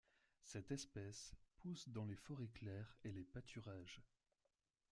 [0.41, 4.01] Cette espèce pousse dans les forêts claires et les pâturages.